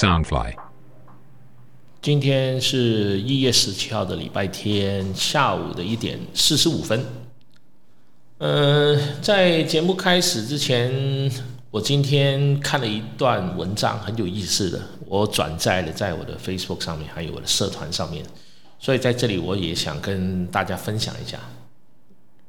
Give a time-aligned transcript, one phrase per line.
[0.00, 0.54] Soundfly。
[2.00, 7.04] 今天是一月十七号的礼拜天下午的一点四十五分。
[8.38, 11.30] 嗯，在节目开始之前，
[11.70, 18.24] 我今天看了一段文章，很有意思的，我转载了在我的 Facebook 上面，还有我的社团上面，
[18.78, 21.38] 所以在这里我也想跟大家分享一下。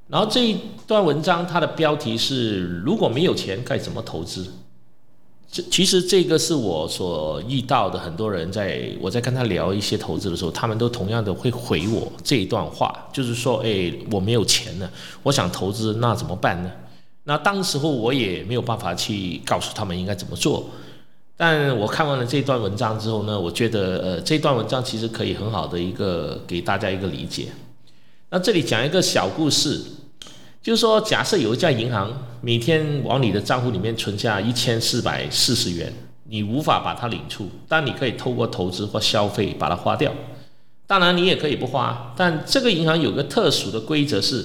[0.08, 0.58] 然后这一
[0.88, 4.50] 段文章它的标题是：如果没有钱，该怎么投资？
[5.52, 14.90] 这其实这个是我所遇到的很多人，在我在跟他聊一些投资的时候，他们都同样的会回我这一段话，就是说，哎，我没有钱了，
[15.24, 16.72] 我想投资，那怎么办呢？
[17.26, 20.70] 那当时候我也没有办法去告诉他们应该怎么做。
[21.36, 27.48] 但我看完了这段文章之后呢，我觉得，呃，这段文章其实可以很好的一个给大家一个理解。
[28.30, 29.84] 那这里讲一个小故事。
[30.64, 32.12] 就是说，假设有一家银行
[32.44, 40.12] 每天往你的账户里面存下一千四百四十元，你无法把它领出，但你可以透过投资或消费把它花掉。
[40.88, 44.44] 当然，你也可以不花，但这个银行有个特殊的规则是，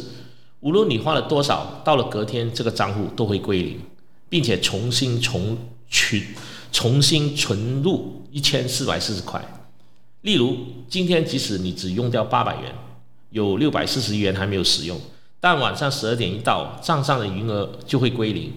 [0.60, 3.80] 无论你花了多少，到了隔天这个账户都会归零，
[4.28, 5.56] 并且重新重
[5.88, 6.34] 取、
[6.70, 9.42] 重新存入一千四百四十块。
[10.20, 12.74] 例如，今天即使你只用掉八百元，
[13.30, 15.00] 有六百四十元还没有使用。
[15.48, 18.52] 但晚上十二点一到，账上的余额就会归零，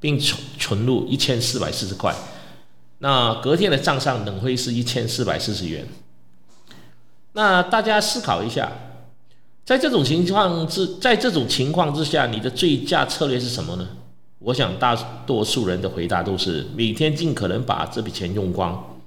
[0.00, 2.12] 并存存入一千四百四十块。
[2.98, 5.86] 那隔天的账上仍会是一千四百四十元。
[7.34, 8.72] 那大家思考一下，
[9.64, 13.86] 在这种情况之在这种情况之下，你的最佳策略是什么呢？
[14.40, 18.98] 我想大多数人的回答都是每天尽可能把这笔钱用光，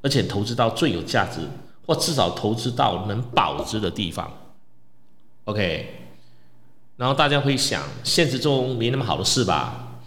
[0.00, 1.40] 而且投资到最有价值，
[1.88, 4.32] 或至少投资到能保值的地方。
[5.46, 6.02] OK。
[6.96, 10.00] 然后大家会想，现实中没那么好的事吧？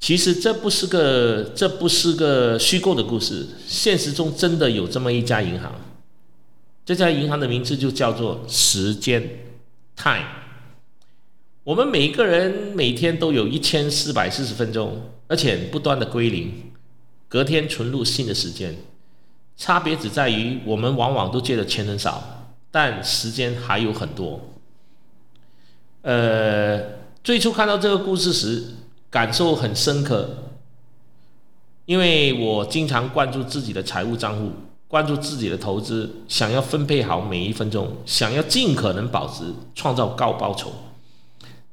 [0.00, 3.46] 其实这不是个，这不是个虚构的故事。
[3.66, 5.72] 现实中真的有这么一家银行，
[6.86, 9.28] 这家银行的名字就叫做时间
[9.96, 10.24] （Time）。
[11.64, 16.70] 我们每一个人每天都有一千四百四十分钟，而且不断的归零，
[17.28, 18.76] 隔天存入新的时间。
[19.56, 24.57] 差别只在于，我们往往都觉得钱很少，但时间还有很多。
[26.08, 26.82] 呃，
[27.22, 28.64] 最初看到这个故事时，
[29.10, 30.44] 感受很深刻，
[31.84, 34.52] 因为我经常关注自己的财务账户，
[34.88, 40.72] 关注自己的投资，想要分配好每一分钟，想要尽可能保值，创造高报酬。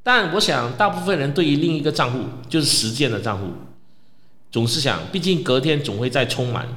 [0.04, 2.20] 但我想，大部分人对于另一个账户，
[2.50, 3.46] 就是时间的账户，
[4.52, 6.68] 总是想，毕竟隔天总会再充满，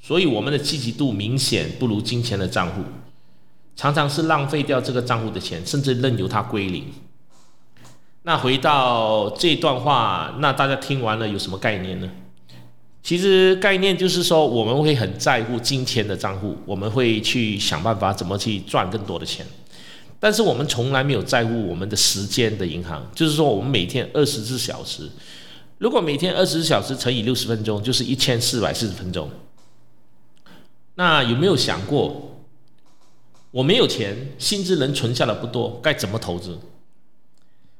[0.00, 2.82] 所以我们的积极度明显不如金钱的账户。
[3.76, 6.84] 常常是浪费掉这个账户的钱，甚至任由它归零。
[8.22, 12.10] 那回到这段话，那大家听完了有什么概念呢？
[13.02, 19.44] 其实概念就是说，我们会很在乎金钱的账户，我们会去想办法怎么去赚更多的钱。
[20.18, 25.10] 但是我们从来没有在乎我们的时间的银行，就是说我们每天二十四小时，
[25.76, 29.28] 如果每天二十四小时乘以六十分钟，就是一千四百四十分钟。
[30.94, 32.33] 那有没有想过？
[33.54, 36.58] 我没有钱，薪资能存下的不多，该怎么投资？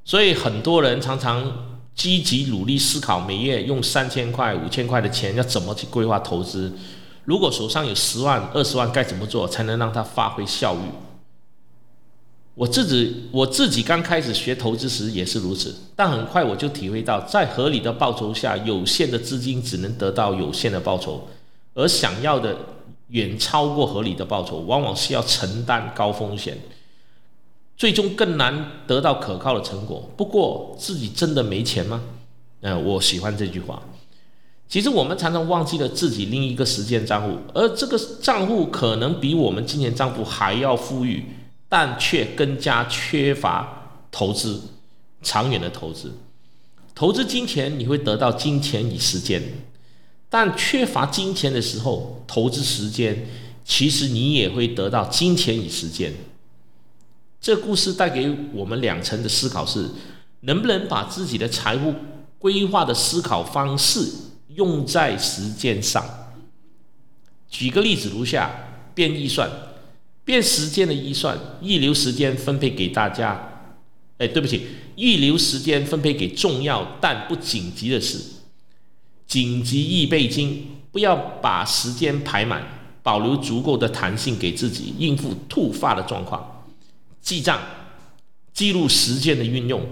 [0.04, 6.72] 所以很多人常常积极努力思考，每月用三千块、五千块的钱要怎么去规划投资。
[7.24, 10.78] 如果手上有十万、二十万，该怎么做才能让它发挥效益？
[12.54, 21.26] 我自己我自己刚开始学投资时也是如此，但很快我就体会到，在合理的报酬下，有限的资金只能得到有限的报酬，
[21.74, 22.56] 而想要的。
[23.08, 26.58] 远超过合理的报酬，往往是要承担高风险，
[27.76, 30.08] 最终更难得到可靠的成果。
[30.16, 32.02] 不过，自己真的没钱吗？
[32.60, 33.82] 嗯，我喜欢这句话。
[34.66, 41.24] 其实，我们常常忘记了自己另一个时间账户，而这个账户可能比我们金钱账户还要富裕，
[41.68, 44.60] 但却更加缺乏投资，
[45.22, 46.14] 长远的投资。
[46.94, 49.42] 投资金钱，你会得到金钱与时间。
[50.34, 53.24] 但缺乏金钱的时候，投资时间，
[53.64, 56.12] 其实你也会得到金钱与时间。
[57.40, 59.90] 这故事带给我们两层的思考是：
[60.40, 61.94] 能不能把自己的财务
[62.40, 64.04] 规划的思考方式
[64.56, 66.04] 用在实践上？
[67.48, 68.50] 举个例子如下：
[68.92, 69.48] 变预算，
[70.24, 73.68] 变时间的预算，预留时间分配给大家。
[74.18, 74.66] 哎，对不起，
[74.96, 78.18] 预留时间分配给重要但不紧急的事。
[79.34, 82.64] 紧急预备金，不要把时间排满，
[83.02, 86.64] 保留足够的弹性给自己应付突发的状况。
[87.20, 87.60] 记账，
[88.52, 89.84] 记录时间的运用。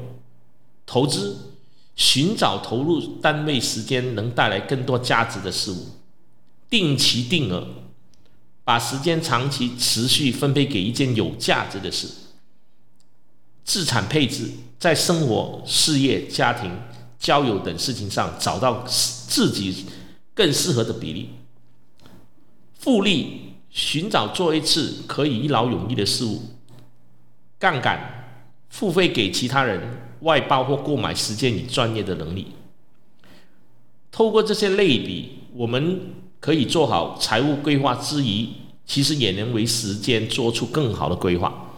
[0.86, 1.56] 投资，
[1.96, 5.88] 寻找投入单位时间能带来更多价值的事物。
[6.70, 7.66] 定期定额，
[8.62, 12.06] 把时间长期持续分配给一件有价值的事。
[13.64, 16.70] 资产配置，在生活、事业、家庭、
[17.22, 19.86] 交友等事情上找到自己
[20.34, 21.30] 更适合的比例。
[22.80, 26.42] 复利，寻找做一次可以一劳永逸的事物。
[27.60, 28.34] 杠杆，
[28.68, 29.80] 付费给其他人
[30.22, 32.48] 外包或购买时间与专业的能力。
[34.10, 36.00] 透过这些类比，我们
[36.40, 38.48] 可以做好财务规划之余，
[38.84, 41.71] 其实也能为时间做出更好的规划。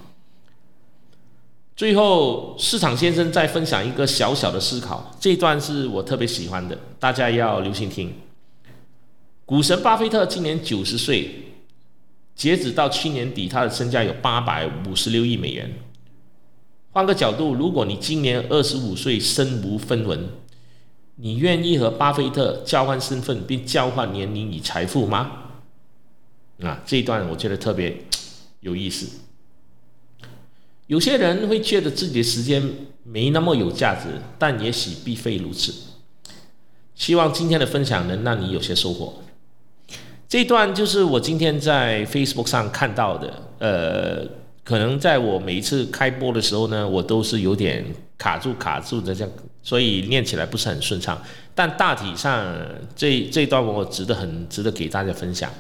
[1.77, 8.15] 最后，市场先生再分享一个小小的思考，这段是我特别喜欢的，大家要留心听。
[9.45, 11.53] 股神巴菲特今年九十岁，
[12.37, 15.75] 截止到去年底，他的身价有八百五十六亿美元。
[16.93, 20.29] 换个角度，如果你今年二十五岁，身无分文，
[21.17, 25.33] 你愿意和巴菲特交换身份，并交换年龄与财富吗？
[26.63, 28.05] 啊，这一段我觉得特别
[28.61, 29.24] 有意思。
[30.95, 32.63] 有些人会觉得自己的时间
[33.03, 34.07] 没那么有价值，
[34.39, 35.75] 但也许并非如此。
[36.95, 39.13] 希望今天的分享能让你有些收获。
[40.29, 43.43] 这段就是我今天在 Facebook 上看到的。
[43.59, 44.25] 呃，
[44.63, 47.85] 可能在我每一次开播的时候呢，我都是有点
[48.17, 49.33] 卡住卡住的这样，
[49.65, 51.21] 所以念起来不是很顺畅。
[51.57, 52.57] 但大体上，
[52.95, 55.51] 这这段我值得很值得给大家分享。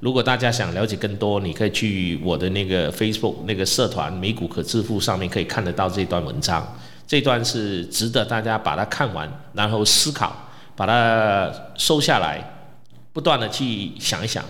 [0.00, 6.76] 如果大家想了解更多，你可以去我的那个 Facebook 那个社团“美股可致富”上面可以看得到这段文章。
[7.06, 10.36] 这段是值得大家把它看完，然后思考，
[10.76, 12.68] 把它收下来，
[13.12, 14.44] 不断的去想一想，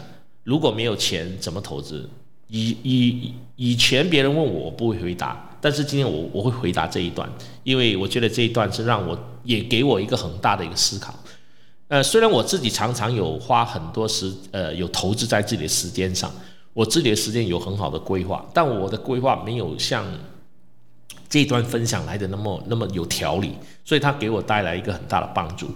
[0.44, 2.08] 如果没有钱怎么投资？
[2.48, 7.30] 以以以前别人问我，我不会回答，但是今天我我会回答这一段，
[7.62, 11.14] 因为我觉得这一段是让我也给我一个很大的一个思考。
[11.88, 16.30] 呃，虽然我自己常常有花很多时，呃，有投资在自己的时间上，
[16.74, 20.04] 我自己的时间有很好的规划，但我的规划没有像
[21.30, 23.52] 这一段分享来的那么那么有条理，
[23.86, 25.66] 所以它给我带来一个很大的帮助。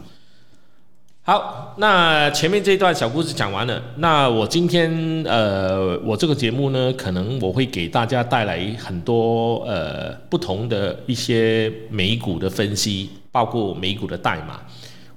[1.23, 14.61] 好，那前面这一段小故事讲完了，那我今天呃，我这个节目呢，可能我会给大家带来很多呃不同的一些美股的分析，包括美股的代码。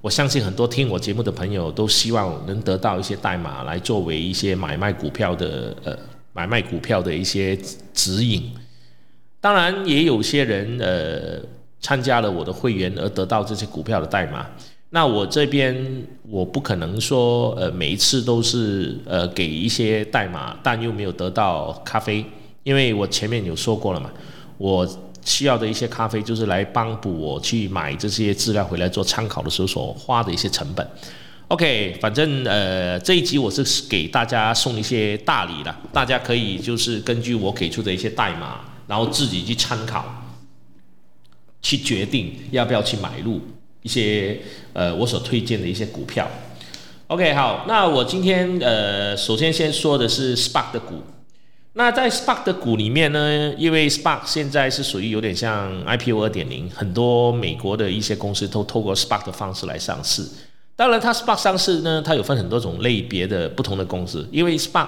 [0.06, 5.98] 我相信很多听我节目的朋友都希望能得到一些代码来作为一些买卖股票的呃
[6.32, 7.58] 买卖股票的一些
[7.92, 8.54] 指引。
[9.42, 11.44] 当然，也有些人呃
[11.82, 14.46] 参加了我的会员而得到这些股票的代码。
[14.92, 15.76] 那我这边
[16.30, 22.24] 我不可能说呃每一次都是呃给一些代码，但又没有得到咖啡，
[22.62, 24.12] 因为我前面有说过了嘛，
[24.60, 24.88] 我。
[25.26, 30.88] 需要的一些咖啡，就是来帮补我去买这些资料回来做参考的时候所花的一些成本。
[31.50, 40.06] OK，反正呃这一集我是给大家送一些大礼了，大家可以就是根据我给出的一些代码，然后自己去参考，
[41.62, 43.42] 去决定要不要去买入
[43.82, 44.40] 一些
[44.74, 46.30] 呃我所推荐的一些股票。
[47.08, 51.04] OK，好，那我今天呃首先先说的是 Spark 的股。
[51.78, 60.26] 那在 Spark 的股里面呢，因为 Spark 现在是属于有点像 IPO 二点零，很多美国的一些公司都透过 Spark 的方式来上市。
[60.78, 64.88] 当然，它 Spark 上市呢，它有分很多种类别的不同的公司，因为 Spark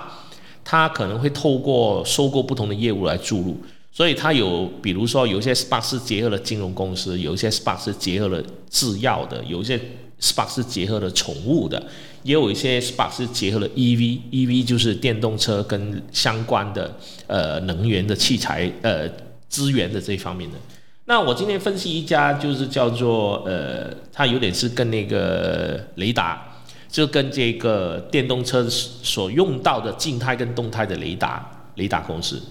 [0.63, 3.57] 它可能会透过收购不同的业务来注入，
[3.91, 9.77] 所以它有，比如说有一些 Spark 是结合了金融公司，有一些 Spark 是结合了制药的，有一些
[10.19, 11.81] Spark 是结合了宠物的。
[12.23, 16.93] 也有一些 Spark 是结合了 EV，EV 就是电动车跟相关的
[17.27, 19.07] 呃能源的器材呃
[19.47, 20.57] 资源的这一方面的。
[21.05, 26.59] 那我今天分析一家就是叫做呃，它有点是跟那个雷达，
[26.89, 32.41] 就跟这个电动车所用到的静态跟动态的雷达雷达公司。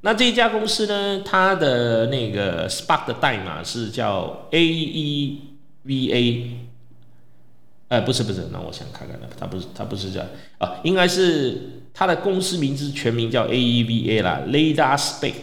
[0.00, 5.36] 那这一家公司呢，它的那个 Spark 的代码是叫 AEVA。
[7.88, 10.28] 哎，不是不是，那我想看看，它不是它不是这样
[10.58, 15.34] 啊，应该是它的公司名字全名叫 AEVA 啦 l a d a r Space，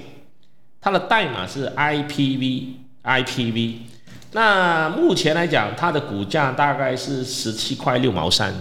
[0.81, 3.75] 它的代码是 IPV，IPV。
[4.33, 8.53] 那目前来讲，它的股价大概是十七块六毛三。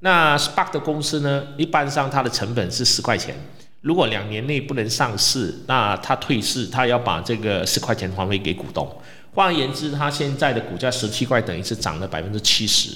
[0.00, 3.34] 那 Spark 的公司呢，一般上它的成本是十块钱，
[3.80, 8.86] 如果两年内不能上市，那它退市，它要把这个十块钱还回给股东。
[9.32, 12.94] 换言之，它现在的股价十七块，等于是涨了百分之七十。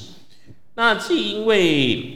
[0.78, 2.08] 那是因为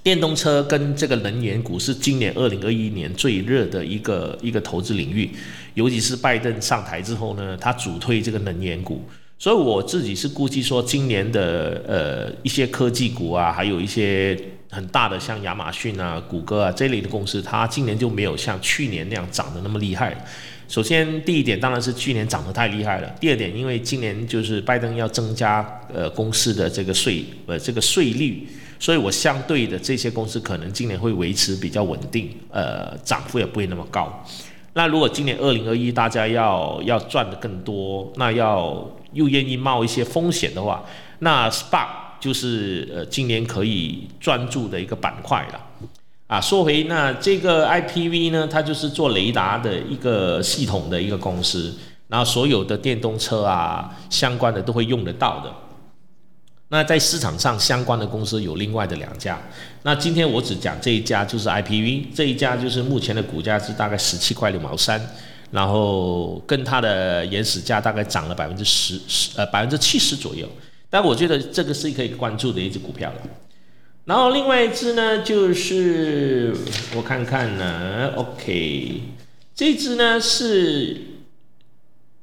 [0.00, 5.28] 电动车跟这个能源股是今年二零二一年最热的一个一个投资领域，
[5.74, 9.02] 尤其是拜登上台之后呢，他主推这个能源股，
[9.40, 14.40] 所以我自己是估计说，今年的呃一些科技股啊，还有一些
[14.70, 20.24] 很大的像亚马逊啊、谷歌啊这类的公司，它今年就没有像去年那样涨得那么厉害。
[20.66, 23.08] 首先，第一点当然是去年涨得太厉害了。
[23.20, 34.24] 第二点，因为今年就是拜登要增加呃公司的这个税呃这个税率，所以我相对的这些公司可能今年会维持比较稳定，呃涨幅也不会那么高。
[34.72, 40.84] 那如果今年二零二一大家要要赚的更多，那要又愿意冒一些风险的话，
[41.20, 41.86] 那 SPA
[42.18, 45.60] 就是呃今年可以专注的一个板块了。
[46.26, 51.74] 啊，说回那这个 IPV 呢，它就是做雷达的一个系统的一个公司，
[52.08, 55.52] 然后所有的电动车啊相关的都会用得到的。
[56.68, 59.38] 那在市场上相关的公司有另外的两家，
[59.82, 65.00] 那今天我只讲这一家就是 IPV，这一家就是目前的股价是大概十七块六毛三，
[65.50, 70.48] 然后跟它的原始价大概涨了百分之十十呃百分之七十左右，
[70.88, 73.18] 但我觉得这个是可以关注的一只股票了。
[74.06, 76.54] 然后另外一只呢，就是
[76.94, 79.00] 我看看呢，OK，
[79.54, 81.00] 这只呢是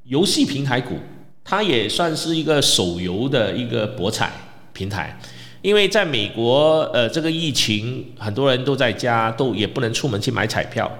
[0.04, 1.00] 游戏平台股，
[1.44, 4.32] 它也算是一个手游的一个博彩
[4.74, 5.20] 平台。
[5.64, 10.92] 因为在美国，呃，这个疫情，很多人都在家，都也不能出门去买彩票。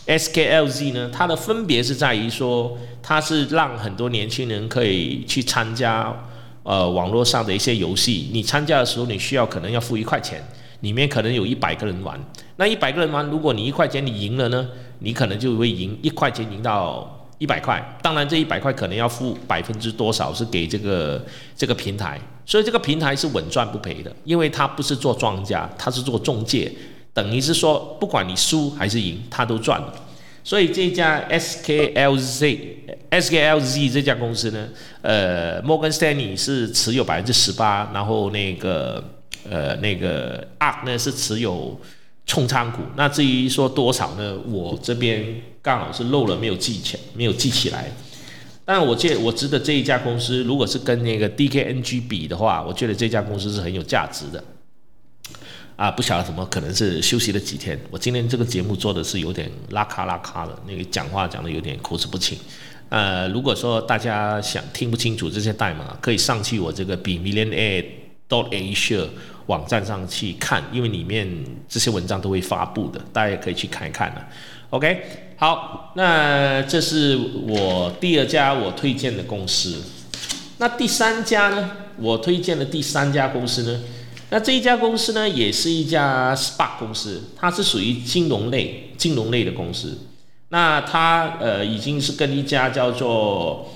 [0.05, 6.15] SKLZ，SKLZ 呢，它的分别是在于说，它是让很多年轻人可以去参加，
[6.61, 8.29] 呃，网络上的一些游戏。
[8.31, 10.39] 你参加的时候，你需要可能要付一块钱，
[10.81, 12.23] 里面可能有一百个人玩。
[12.57, 17.17] 那一百个人玩，如果你一块钱你赢了呢，你可能就会赢一块钱赢到。
[17.41, 21.19] 一百块，当然这一百块可能要付百分之多少是给这个
[21.57, 26.71] 这个平台，所以这个平台是稳赚不赔的，因为它不是做庄家，它是做中介，
[27.15, 29.83] 等于是说不管你输还是赢，它都赚。
[30.43, 32.59] 所以这家 SKLZ
[33.09, 34.69] SKLZ 这家公司呢，
[35.01, 39.03] 呃，摩根斯丹尼是持有百分之十八，然后那个
[39.49, 41.75] 呃那个 ARK 呢是持有。
[42.31, 44.33] 重仓股，那至于说多少呢？
[44.47, 45.21] 我这边
[45.61, 47.91] 刚好是漏了，没有记起，没有记起来。
[48.63, 54.41] 但我记，我值得这一家公司，如果是跟那个 DKNG 比的话，我觉得这家公司是很有价值的。
[55.75, 57.77] 啊，不晓得怎么，可能是休息了几天。
[57.89, 62.37] 我今天这个节目做的是有点拉卡拉卡的，那个讲话讲的有点口齿不清。
[62.87, 67.83] 呃，如果说大家想听不清楚这些代码，可以上去我这个 b millionaire
[68.29, 69.05] dot Asia。
[69.51, 71.27] 网站上去看，因为里面
[71.67, 74.25] 这些文章都会发布的，大家也可以去看一看了。
[74.69, 75.03] OK，
[75.35, 79.83] 好，那这是我第二家我推荐的公司。
[80.59, 81.71] 那第三家呢？
[81.97, 83.81] 我推荐的第三家公司呢？
[84.29, 89.97] 那这一家公司呢，也是一家 SPA 公司，它是属于金融类、金融类的公司。
[90.47, 93.69] 那它呃已经是跟一家叫做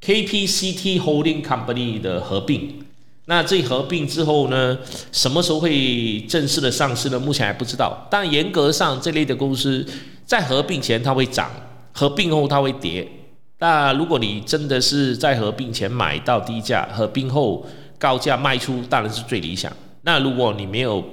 [0.00, 2.85] KPCT Holding Company 的合并。
[3.26, 4.78] 那这合并之后呢，
[5.12, 7.18] 什么时候会正式的上市呢？
[7.18, 8.06] 目前还不知道。
[8.10, 9.86] 但严格上，这类的公司
[10.24, 11.50] 在合并前它会涨，
[11.92, 13.06] 合并后它会跌。
[13.58, 17.66] 那如果你真的是在合并前买到低价，合并后
[17.98, 19.72] 高价卖出，当然是最理想。
[20.02, 21.04] 那如果你没有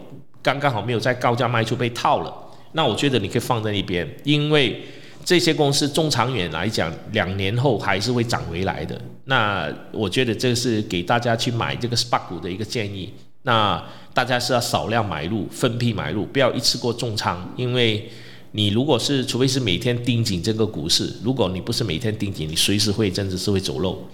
[0.41, 2.33] 刚刚好没有在高价卖出被套了，
[2.73, 4.83] 那我觉得你可以放在那边，因为。
[5.25, 8.99] 这些公司中长远来讲，两年后还是会涨回来的。
[9.25, 13.13] 那我觉得这是给大家去买这个 SPA 股的一个建议。
[13.43, 13.81] 那
[14.13, 17.53] 大家是要少量买入，分批买入，不要一次过重仓。
[17.57, 18.09] 因为
[18.51, 24.07] 你如果是，除非是每天盯紧这个股市，如果你不是每天盯紧，你随时会真的是会走漏。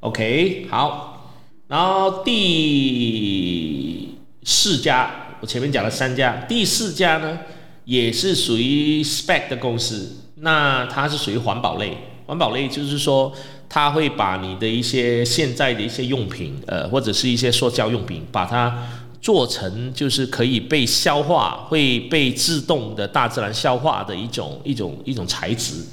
[0.00, 1.38] OK，好，
[1.68, 7.38] 然后第四家，我前面讲了三家，第四家呢
[7.84, 13.32] 也是属于 Spec 的公司，那它是属于环保类，环保类就是说。
[13.68, 18.86] 它会把你的一些现在的一些用品，呃，或者是一些塑胶用品，把它
[19.20, 25.84] 做成就是可以被消化、会被自动的大自然消化的一种一种一种材质。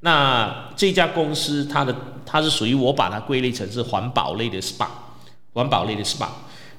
[0.00, 1.94] 那这家公司它的
[2.26, 4.86] 它是属于我把它归类成是环保类的 SPA，
[5.54, 6.28] 环保类的 SPA。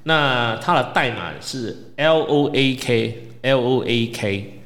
[0.04, 4.63] 那它的代码是 L O A K L O A K。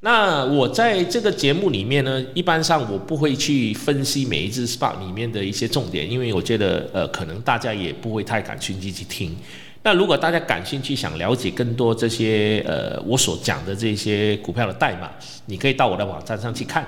[0.00, 9.36] 那我在这个节目里面呢，一般上我不会去分析每一只 SPA 里面的一些重点，因为我觉得呃，可能大家也不会太感兴趣去听。
[9.82, 15.10] 那如果大家感兴趣，想了解更多这些呃我所讲的这些股票的代码，
[15.46, 16.86] 你可以到我的网站上去看。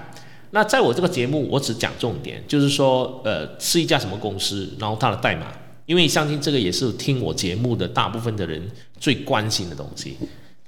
[0.53, 5.47] 那在我这个节目，我只讲重点，就是说呃是一家什么公司，然后它的代码，
[5.87, 10.17] 因为相信这个也是听我节目的大部分的人最关心的东西。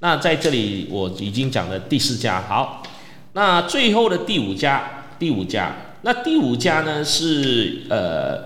[0.03, 2.83] 那在这里我已经讲了第四家，好，
[3.31, 8.37] 那最后的第五家，第五家，那第五家呢是呃，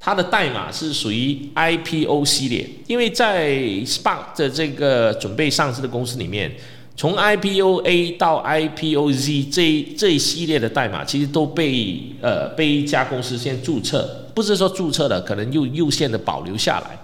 [0.00, 3.52] 它的代码是属于 IPO 系列，因为在
[3.84, 6.50] SPAC 的这个准备上市的公司里面，
[6.96, 16.98] 从 IPO A 到 IPO Z 这这一系列的代码，其实都被呃被一家公司先注册，不是说注册了，可能又又线的保留下来。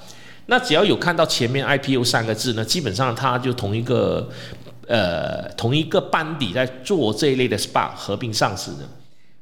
[0.46, 4.28] 那只要有看到前面 IPO 三个字呢，基本上它就同一个
[4.86, 8.78] 呃同一个班底在做这一类的 SPA 合并上市的。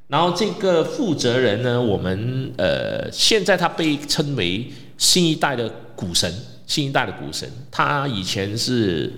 [0.07, 6.31] 然后这个负责人呢，我们呃现在他被称为新一代的股神，
[6.67, 7.49] 新一代的股神。
[7.71, 9.11] 他以前是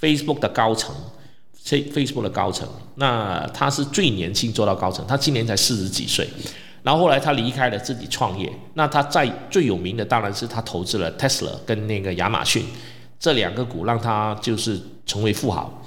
[0.00, 0.94] Facebook 的高层
[1.66, 2.68] ，Facebook 的高层。
[2.96, 6.28] 那他是最年轻做到高层，他今年才四十几岁。
[6.84, 12.62] 然后后来他离开了自己创业，那他在最有名的当然是他投资了 Tesla 跟那个亚马逊
[13.18, 15.82] 这两个股，让他就是成为富豪。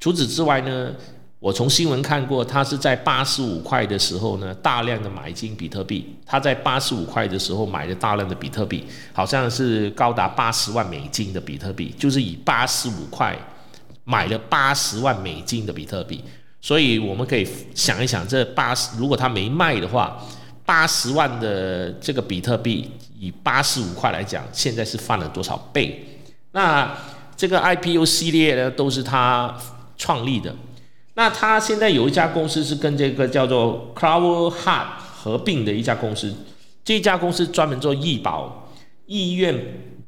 [0.00, 0.90] 除此之外呢，
[1.38, 6.16] 我从新闻看过，他是在八十五块的时候呢，大量的买进比特币。
[6.26, 13.38] 他在八十五块的时候买了大量的比特币，好像是高达八十万美金的比特币，就是以八十五块
[14.02, 16.24] 买了八十万美金的比特币。
[16.60, 20.20] 所以我们可以想一想，这八十如果他没卖的话。
[20.70, 26.00] 八十万的这个比特币，以八十五块来讲，现在是翻了多少倍？
[26.52, 26.96] 那
[27.36, 29.52] 这个 IPO 系列呢，都是他
[29.98, 30.54] 创立的。
[31.14, 36.32] 那他现在有一家公司是跟这个叫做 CloudHeart 合并的一家公司，
[36.84, 38.70] 这家公司专门做医保、
[39.06, 39.52] 医院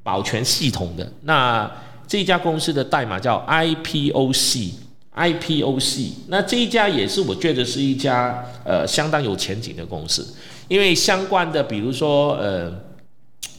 [0.05, 1.13] 保全系统的。
[1.23, 1.69] 那
[2.07, 4.75] 这家公司的代码叫 IPOC。
[5.15, 10.27] IPOC，那这一家也是我觉得是一家呃相当有前景的公司，
[10.69, 12.73] 因为相关的，比如说呃，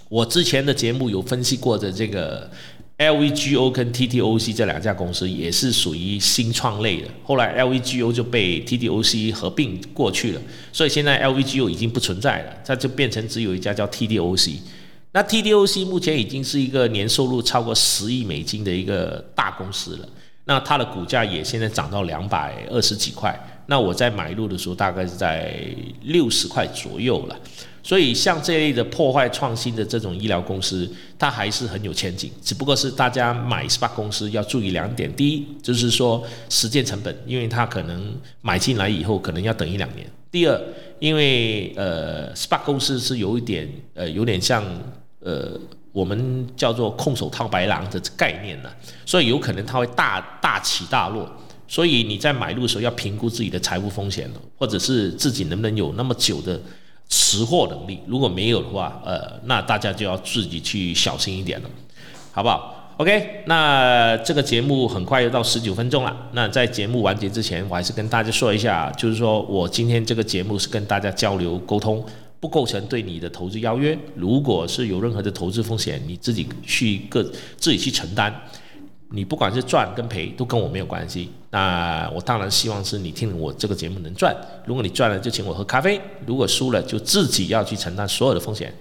[0.10, 2.50] 我之前的节目有分析过的这个
[2.98, 14.56] LVGO 跟 TTOC 这两家公司也是属于新创类的，后来 LVGO 就被 TTOC 合并过去了，所以现在 LVGO 已经不存在了，它就变成只有一家叫 TTOC。
[15.12, 20.10] 那 TTOC 目前已经是一个年收入超过十亿美金的一个大公司了。
[20.46, 23.34] 那它的股价也现在涨到两百二十几块，
[23.68, 25.56] 那我在买入的时候大概是在
[26.02, 27.40] 六十块左右了。
[27.82, 32.32] 所以像这类的破坏创新的这种医疗公司，它还是很有前景。
[32.42, 40.62] 只不过是大家买 SPA 公司要注意两点：第一，就是说实践成本，因为它可能买进来以后可能要等一两年；第二，
[41.00, 44.64] 因为呃 SPA 公司是有一点呃有点像
[45.20, 45.60] 呃。
[45.94, 48.70] 我们叫做空手套白狼的概念呢，
[49.06, 51.26] 所以有可能它会大大起大落，
[51.68, 54.28] 所以你在买入的时候要评估自己的财务风险
[54.58, 56.60] 或者是自己能不能有那么久的
[57.08, 58.00] 持货能力。
[58.08, 61.70] 如果没有的话，呃，那大家就要自己去小心一点了，
[62.32, 66.16] 好不好？OK，那这个节目很快又到十九分钟了。
[66.32, 72.04] 那在节目完结之前，我还是跟大家说一下，就是说我今天这个节目是跟大家交流沟通。
[72.44, 73.98] 不构成对你的投资邀约。
[74.18, 77.24] 如果是有任何的投资风险，你自己去个
[77.56, 78.38] 自己去承担。
[79.12, 81.30] 你不管是赚跟赔，都跟我没有关系。
[81.52, 84.36] 那我当然希望是你听我这个节目能赚。
[84.66, 88.74] 如果你赚了，就请我喝咖啡；如果输了，就自己要去承担所有的风险。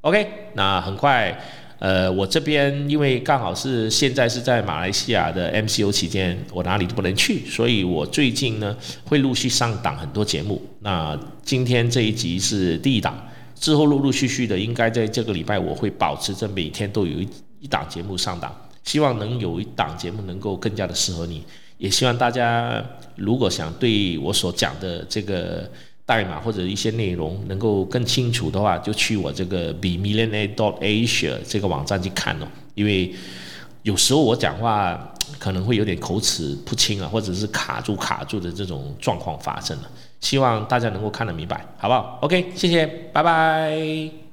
[0.00, 1.40] OK，那很快，
[1.78, 10.62] 呃，我这边因为刚好是现在是在马来西亚的 MCO 期间，我哪里都不能去，所以我最近呢会陆续上档很多节目。
[10.80, 17.28] 那今天这一集是第一档，之后陆陆续续的，应该在这个礼拜我会保持着每天都有一
[17.60, 21.44] 一档节目上档，希望能有一档节目能够更加的适合你。
[21.76, 22.82] 也希望大家
[23.16, 25.70] 如果想对我所讲的这个。
[26.06, 32.46] 代码或者一些内容能够更清楚的话，就去我这个 b millionaire dot asia 这个网站去看哦。
[32.74, 33.14] 因为
[33.82, 39.90] 有时候我讲话可能会有点口齿不清啊，或者是卡住卡住的这种状况发生了。
[40.20, 44.23] 希望大家能够看得明白，好不好？OK，谢谢，拜拜。